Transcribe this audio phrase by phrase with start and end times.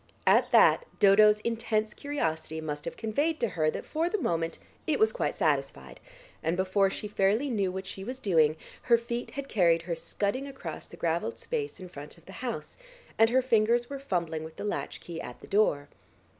[0.25, 4.97] At that Dodo's intense curiosity must have conveyed to her that for the moment it
[4.97, 5.99] was quite satisfied,
[6.41, 10.47] and before she fairly knew what she was doing, her feet had carried her scudding
[10.47, 12.79] across the gravelled space in front of the house,
[13.19, 15.87] and her fingers were fumbling with the latch key at the door.